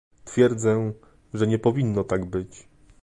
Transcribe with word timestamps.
Twierdzę, 0.25 0.93
że 1.33 1.47
nie 1.47 1.59
powinno 1.59 2.03
tak 2.03 2.25
być 2.25 2.67